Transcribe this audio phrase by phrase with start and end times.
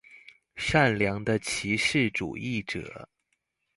[0.55, 3.07] 善良的歧視主義者